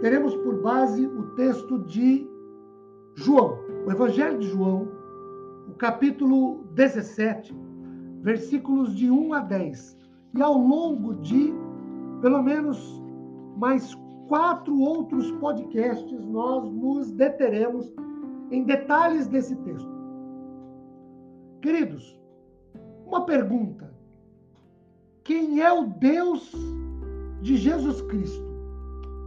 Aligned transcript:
teremos 0.00 0.34
por 0.36 0.60
base 0.62 1.06
o 1.06 1.34
texto 1.34 1.78
de 1.80 2.26
João, 3.14 3.58
o 3.86 3.90
Evangelho 3.90 4.38
de 4.38 4.48
João, 4.48 4.88
o 5.68 5.74
capítulo 5.74 6.64
17, 6.74 7.54
versículos 8.22 8.94
de 8.96 9.10
1 9.10 9.34
a 9.34 9.40
10. 9.40 9.98
E 10.36 10.42
ao 10.42 10.56
longo 10.56 11.14
de 11.16 11.52
pelo 12.20 12.42
menos 12.42 13.02
mais 13.56 13.94
quatro 14.28 14.78
outros 14.78 15.30
podcasts, 15.32 16.24
nós 16.26 16.70
nos 16.70 17.10
deteremos 17.10 17.92
em 18.50 18.64
detalhes 18.64 19.26
desse 19.26 19.56
texto. 19.56 19.90
Queridos, 21.60 22.18
uma 23.06 23.26
pergunta: 23.26 23.92
quem 25.24 25.60
é 25.60 25.72
o 25.72 25.86
Deus 25.86 26.52
de 27.42 27.56
Jesus 27.56 28.00
Cristo? 28.02 28.49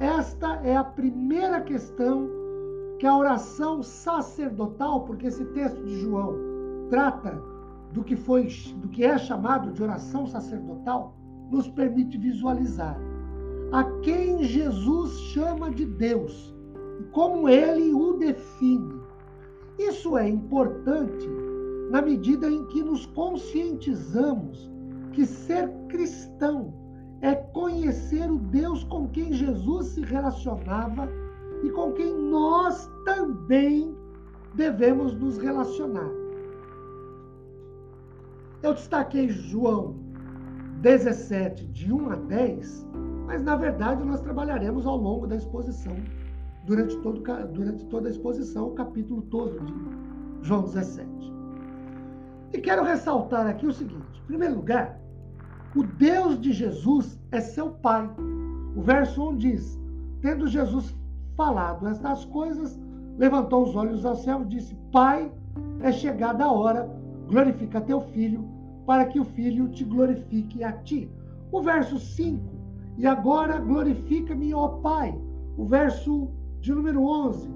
Esta 0.00 0.60
é 0.62 0.76
a 0.76 0.84
primeira 0.84 1.60
questão 1.60 2.28
que 2.98 3.06
a 3.06 3.16
oração 3.16 3.82
sacerdotal, 3.82 5.04
porque 5.04 5.26
esse 5.26 5.44
texto 5.46 5.82
de 5.84 6.00
João 6.00 6.36
trata 6.88 7.40
do 7.92 8.04
que 8.04 8.14
foi, 8.14 8.48
do 8.76 8.88
que 8.88 9.04
é 9.04 9.18
chamado 9.18 9.72
de 9.72 9.82
oração 9.82 10.26
sacerdotal, 10.26 11.14
nos 11.50 11.68
permite 11.68 12.16
visualizar 12.16 12.96
a 13.72 13.84
quem 14.02 14.42
Jesus 14.44 15.18
chama 15.32 15.70
de 15.70 15.84
Deus 15.84 16.54
e 17.00 17.04
como 17.04 17.48
ele 17.48 17.92
o 17.92 18.14
define. 18.14 19.00
Isso 19.78 20.16
é 20.16 20.28
importante 20.28 21.28
na 21.90 22.02
medida 22.02 22.48
em 22.48 22.64
que 22.66 22.82
nos 22.82 23.06
conscientizamos 23.06 24.70
que 25.12 25.26
ser 25.26 25.68
cristão 25.88 26.72
conhecer 27.98 28.30
o 28.30 28.38
Deus 28.38 28.84
com 28.84 29.08
quem 29.08 29.32
Jesus 29.32 29.88
se 29.88 30.00
relacionava 30.02 31.08
e 31.64 31.70
com 31.70 31.92
quem 31.92 32.16
nós 32.16 32.88
também 33.04 33.94
devemos 34.54 35.12
nos 35.14 35.38
relacionar. 35.38 36.08
Eu 38.62 38.74
destaquei 38.74 39.28
João 39.28 39.96
17, 40.80 41.66
de 41.66 41.92
1 41.92 42.10
a 42.10 42.16
10, 42.16 42.86
mas 43.26 43.42
na 43.42 43.56
verdade 43.56 44.04
nós 44.04 44.20
trabalharemos 44.20 44.86
ao 44.86 44.96
longo 44.96 45.26
da 45.26 45.36
exposição, 45.36 45.96
durante, 46.66 46.96
todo, 46.98 47.20
durante 47.52 47.84
toda 47.86 48.08
a 48.08 48.10
exposição, 48.10 48.68
o 48.68 48.74
capítulo 48.74 49.22
todo 49.22 49.58
de 49.64 50.46
João 50.46 50.62
17. 50.62 51.08
E 52.52 52.58
quero 52.60 52.84
ressaltar 52.84 53.46
aqui 53.46 53.66
o 53.66 53.72
seguinte: 53.72 54.22
em 54.22 54.26
primeiro 54.26 54.56
lugar, 54.56 55.00
o 55.78 55.84
Deus 55.84 56.40
de 56.40 56.52
Jesus 56.52 57.16
é 57.30 57.40
seu 57.40 57.70
Pai. 57.70 58.10
O 58.74 58.82
verso 58.82 59.28
1 59.28 59.36
diz: 59.36 59.80
Tendo 60.20 60.48
Jesus 60.48 60.92
falado 61.36 61.86
estas 61.86 62.24
coisas, 62.24 62.76
levantou 63.16 63.62
os 63.62 63.76
olhos 63.76 64.04
ao 64.04 64.16
céu 64.16 64.42
e 64.42 64.46
disse: 64.46 64.74
Pai, 64.90 65.30
é 65.80 65.92
chegada 65.92 66.44
a 66.44 66.50
hora, 66.52 66.90
glorifica 67.28 67.80
teu 67.80 68.00
filho, 68.00 68.44
para 68.84 69.04
que 69.04 69.20
o 69.20 69.24
filho 69.24 69.68
te 69.68 69.84
glorifique 69.84 70.64
a 70.64 70.72
ti. 70.72 71.08
O 71.52 71.62
verso 71.62 71.96
5: 71.96 72.42
E 72.96 73.06
agora 73.06 73.60
glorifica-me, 73.60 74.52
ó 74.52 74.66
Pai. 74.80 75.16
O 75.56 75.64
verso 75.64 76.28
de 76.60 76.74
número 76.74 77.04
11: 77.04 77.48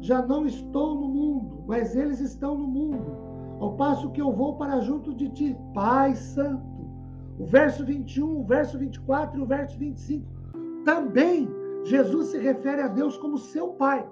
Já 0.00 0.22
não 0.22 0.46
estou 0.46 0.94
no 0.94 1.08
mundo, 1.08 1.64
mas 1.66 1.96
eles 1.96 2.20
estão 2.20 2.56
no 2.56 2.68
mundo, 2.68 3.58
ao 3.58 3.72
passo 3.72 4.12
que 4.12 4.22
eu 4.22 4.32
vou 4.32 4.54
para 4.54 4.78
junto 4.82 5.12
de 5.12 5.28
ti, 5.30 5.56
Pai 5.74 6.14
Santo 6.14 6.75
o 7.38 7.46
verso 7.46 7.84
21, 7.84 8.40
o 8.40 8.44
verso 8.44 8.78
24 8.78 9.38
e 9.38 9.42
o 9.42 9.46
verso 9.46 9.78
25. 9.78 10.26
Também 10.84 11.48
Jesus 11.84 12.28
se 12.28 12.38
refere 12.38 12.82
a 12.82 12.88
Deus 12.88 13.16
como 13.18 13.38
seu 13.38 13.68
Pai. 13.68 14.06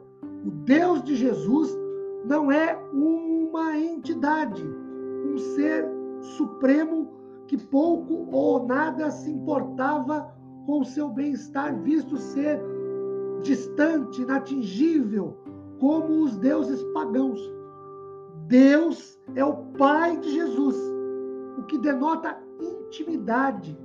O 0.45 0.51
Deus 0.51 1.03
de 1.03 1.17
Jesus 1.17 1.77
não 2.25 2.51
é 2.51 2.79
uma 2.93 3.79
entidade, 3.79 4.63
um 4.63 5.39
ser 5.39 5.87
supremo 6.21 7.13
que 7.47 7.57
pouco 7.57 8.29
ou 8.31 8.67
nada 8.67 9.11
se 9.11 9.31
importava 9.31 10.33
com 10.67 10.81
o 10.81 10.85
seu 10.85 11.09
bem-estar, 11.09 11.79
visto 11.83 12.17
ser 12.17 12.61
distante, 13.43 14.23
inatingível, 14.23 15.37
como 15.79 16.23
os 16.23 16.37
deuses 16.39 16.83
pagãos. 16.95 17.41
Deus 18.47 19.19
é 19.35 19.45
o 19.45 19.57
Pai 19.79 20.17
de 20.19 20.31
Jesus, 20.31 20.77
o 21.59 21.63
que 21.65 21.79
denota 21.79 22.39
intimidade, 22.87 23.79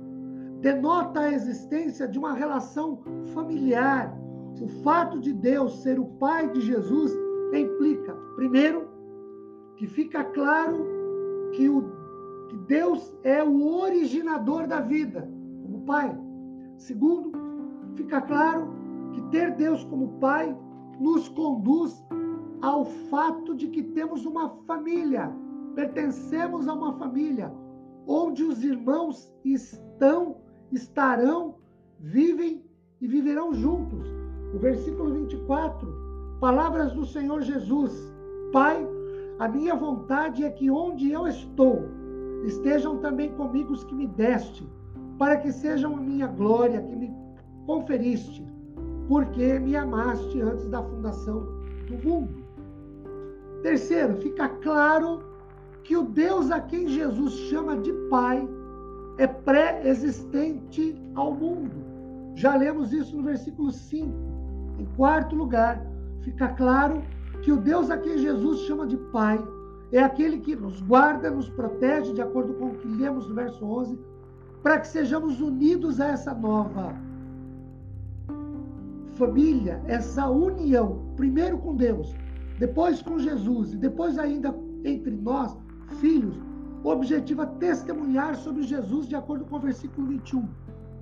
denota 0.60 1.20
a 1.20 1.32
existência 1.32 2.06
de 2.06 2.18
uma 2.18 2.32
relação 2.32 3.02
familiar. 3.32 4.16
O 4.60 4.68
fato 4.82 5.18
de 5.18 5.32
Deus 5.32 5.82
ser 5.82 5.98
o 5.98 6.04
Pai 6.04 6.50
de 6.50 6.60
Jesus 6.60 7.12
implica, 7.52 8.14
primeiro, 8.36 8.88
que 9.76 9.86
fica 9.86 10.22
claro 10.24 10.86
que, 11.52 11.68
o, 11.68 11.82
que 12.48 12.56
Deus 12.68 13.16
é 13.22 13.42
o 13.42 13.80
originador 13.80 14.66
da 14.66 14.80
vida, 14.80 15.28
como 15.62 15.84
Pai. 15.86 16.16
Segundo, 16.76 17.32
fica 17.94 18.20
claro 18.20 18.68
que 19.12 19.22
ter 19.30 19.56
Deus 19.56 19.82
como 19.84 20.18
Pai 20.20 20.56
nos 20.98 21.28
conduz 21.28 22.04
ao 22.60 22.84
fato 22.84 23.54
de 23.54 23.68
que 23.68 23.82
temos 23.82 24.26
uma 24.26 24.50
família, 24.66 25.32
pertencemos 25.74 26.68
a 26.68 26.74
uma 26.74 26.92
família, 26.98 27.50
onde 28.06 28.42
os 28.42 28.62
irmãos 28.62 29.32
estão, 29.44 30.36
estarão, 30.72 31.56
vivem 31.98 32.64
e 33.00 33.06
viverão 33.06 33.52
juntos. 33.52 34.08
O 34.54 34.58
versículo 34.58 35.12
24, 35.12 36.38
palavras 36.40 36.92
do 36.92 37.04
Senhor 37.04 37.42
Jesus: 37.42 37.92
Pai, 38.52 38.86
a 39.38 39.48
minha 39.48 39.74
vontade 39.74 40.44
é 40.44 40.50
que 40.50 40.70
onde 40.70 41.10
eu 41.10 41.26
estou, 41.26 41.84
estejam 42.44 42.98
também 42.98 43.32
comigo 43.34 43.72
os 43.72 43.84
que 43.84 43.94
me 43.94 44.06
deste, 44.06 44.66
para 45.18 45.36
que 45.36 45.52
sejam 45.52 45.96
a 45.96 46.00
minha 46.00 46.26
glória 46.26 46.82
que 46.82 46.96
me 46.96 47.10
conferiste, 47.66 48.44
porque 49.08 49.58
me 49.58 49.76
amaste 49.76 50.40
antes 50.40 50.68
da 50.68 50.82
fundação 50.82 51.46
do 51.86 52.08
mundo. 52.08 52.44
Terceiro, 53.62 54.16
fica 54.16 54.48
claro 54.48 55.29
que 55.90 55.96
o 55.96 56.04
Deus 56.04 56.52
a 56.52 56.60
quem 56.60 56.86
Jesus 56.86 57.32
chama 57.50 57.76
de 57.76 57.92
Pai 58.08 58.48
é 59.18 59.26
pré-existente 59.26 60.96
ao 61.16 61.34
mundo. 61.34 61.74
Já 62.36 62.54
lemos 62.54 62.92
isso 62.92 63.16
no 63.16 63.24
versículo 63.24 63.72
5. 63.72 64.08
Em 64.78 64.84
quarto 64.94 65.34
lugar, 65.34 65.84
fica 66.20 66.46
claro 66.50 67.02
que 67.42 67.50
o 67.50 67.56
Deus 67.56 67.90
a 67.90 67.98
quem 67.98 68.18
Jesus 68.18 68.60
chama 68.68 68.86
de 68.86 68.96
Pai 68.96 69.44
é 69.90 70.00
aquele 70.00 70.38
que 70.38 70.54
nos 70.54 70.80
guarda, 70.80 71.28
nos 71.28 71.48
protege, 71.48 72.12
de 72.12 72.22
acordo 72.22 72.54
com 72.54 72.66
o 72.66 72.78
que 72.78 72.86
lemos 72.86 73.28
no 73.28 73.34
verso 73.34 73.66
11, 73.66 73.98
para 74.62 74.78
que 74.78 74.86
sejamos 74.86 75.40
unidos 75.40 76.00
a 76.00 76.06
essa 76.06 76.32
nova 76.32 76.94
família, 79.14 79.82
essa 79.86 80.30
união, 80.30 81.00
primeiro 81.16 81.58
com 81.58 81.74
Deus, 81.74 82.14
depois 82.60 83.02
com 83.02 83.18
Jesus 83.18 83.72
e 83.72 83.76
depois 83.76 84.20
ainda 84.20 84.54
entre 84.84 85.16
nós, 85.16 85.58
filhos, 85.96 86.36
o 86.82 86.88
objetivo 86.88 87.42
é 87.42 87.46
testemunhar 87.46 88.36
sobre 88.36 88.62
Jesus 88.62 89.06
de 89.06 89.14
acordo 89.14 89.44
com 89.44 89.56
o 89.56 89.60
versículo 89.60 90.06
21. 90.06 90.48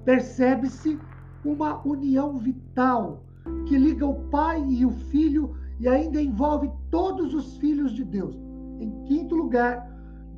Percebe-se 0.04 0.98
uma 1.44 1.80
união 1.86 2.36
vital 2.36 3.22
que 3.66 3.78
liga 3.78 4.06
o 4.06 4.28
pai 4.28 4.64
e 4.68 4.84
o 4.84 4.90
filho 4.90 5.54
e 5.78 5.86
ainda 5.86 6.20
envolve 6.20 6.70
todos 6.90 7.34
os 7.34 7.56
filhos 7.58 7.92
de 7.92 8.04
Deus. 8.04 8.36
Em 8.80 8.90
quinto 9.04 9.36
lugar, 9.36 9.88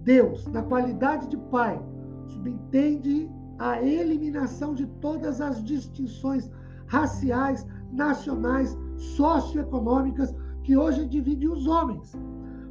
Deus, 0.03 0.47
na 0.49 0.63
qualidade 0.63 1.29
de 1.29 1.37
pai, 1.37 1.81
subentende 2.29 3.31
a 3.59 3.83
eliminação 3.83 4.75
de 4.75 4.87
todas 5.01 5.41
as 5.41 5.63
distinções 5.63 6.51
raciais, 6.87 7.67
nacionais, 7.93 8.77
socioeconômicas 8.97 10.35
que 10.63 10.77
hoje 10.77 11.07
dividem 11.07 11.49
os 11.49 11.67
homens, 11.67 12.13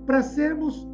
para 0.05 0.21
sermos 0.21 0.87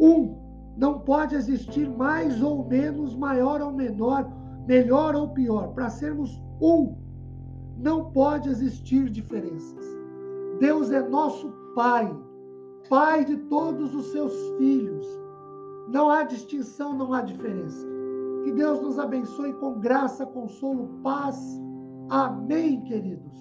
um, 0.00 0.36
não 0.76 1.00
pode 1.00 1.34
existir 1.34 1.88
mais 1.88 2.42
ou 2.42 2.66
menos, 2.66 3.14
maior 3.14 3.60
ou 3.60 3.72
menor, 3.72 4.30
melhor 4.66 5.14
ou 5.14 5.28
pior. 5.28 5.68
Para 5.68 5.88
sermos 5.88 6.42
um, 6.60 6.94
não 7.78 8.10
pode 8.10 8.48
existir 8.48 9.08
diferenças. 9.10 9.84
Deus 10.60 10.90
é 10.90 11.06
nosso 11.08 11.52
Pai, 11.74 12.14
Pai 12.88 13.24
de 13.24 13.36
todos 13.36 13.94
os 13.94 14.06
seus 14.12 14.32
filhos. 14.58 15.06
Não 15.88 16.10
há 16.10 16.22
distinção, 16.22 16.96
não 16.96 17.12
há 17.12 17.22
diferença. 17.22 17.86
Que 18.44 18.52
Deus 18.52 18.80
nos 18.80 18.98
abençoe 18.98 19.52
com 19.54 19.80
graça, 19.80 20.26
consolo, 20.26 20.88
paz. 21.02 21.36
Amém, 22.10 22.82
queridos. 22.82 23.34